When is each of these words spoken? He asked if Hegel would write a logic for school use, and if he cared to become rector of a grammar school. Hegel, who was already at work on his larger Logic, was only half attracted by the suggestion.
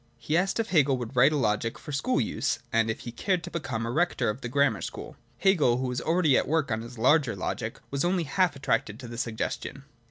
He 0.17 0.35
asked 0.35 0.59
if 0.59 0.69
Hegel 0.71 0.97
would 0.97 1.15
write 1.15 1.31
a 1.31 1.37
logic 1.37 1.77
for 1.77 1.91
school 1.91 2.19
use, 2.19 2.57
and 2.73 2.89
if 2.89 3.01
he 3.01 3.11
cared 3.11 3.43
to 3.43 3.51
become 3.51 3.87
rector 3.87 4.31
of 4.31 4.43
a 4.43 4.47
grammar 4.49 4.81
school. 4.81 5.15
Hegel, 5.37 5.77
who 5.77 5.85
was 5.89 6.01
already 6.01 6.35
at 6.35 6.47
work 6.47 6.71
on 6.71 6.81
his 6.81 6.97
larger 6.97 7.35
Logic, 7.35 7.79
was 7.91 8.03
only 8.03 8.23
half 8.23 8.55
attracted 8.55 8.97
by 8.97 9.05
the 9.05 9.17
suggestion. 9.19 9.83